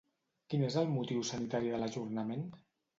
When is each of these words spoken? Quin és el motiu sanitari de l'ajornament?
Quin 0.53 0.63
és 0.69 0.79
el 0.83 0.89
motiu 0.95 1.27
sanitari 1.35 1.73
de 1.77 1.85
l'ajornament? 1.85 2.47